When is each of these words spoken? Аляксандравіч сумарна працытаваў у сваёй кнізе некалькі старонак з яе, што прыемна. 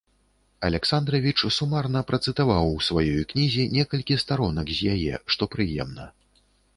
Аляксандравіч 0.67 1.33
сумарна 1.57 2.01
працытаваў 2.11 2.65
у 2.77 2.79
сваёй 2.87 3.23
кнізе 3.33 3.65
некалькі 3.77 4.17
старонак 4.23 4.67
з 4.79 4.95
яе, 4.95 5.15
што 5.35 5.43
прыемна. 5.57 6.07